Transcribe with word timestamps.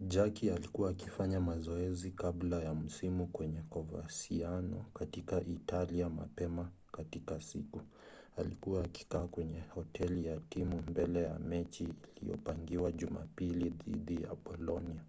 jarque 0.00 0.52
alikuwa 0.52 0.90
akifanya 0.90 1.40
mazoezi 1.40 2.10
kabla 2.10 2.62
ya 2.62 2.74
msimu 2.74 3.26
kwenye 3.26 3.62
coverciano 3.62 4.84
katika 4.94 5.40
italia 5.40 6.08
mapema 6.08 6.70
katika 6.92 7.40
siku. 7.40 7.80
alikuwa 8.36 8.84
akikaa 8.84 9.26
kwenye 9.26 9.60
hoteli 9.60 10.26
ya 10.26 10.40
timu 10.40 10.82
mbele 10.82 11.22
ya 11.22 11.38
mechi 11.38 11.88
iliyopangiwa 12.20 12.92
jumapili 12.92 13.70
dhidi 13.70 14.22
ya 14.22 14.34
bolonia 14.34 15.04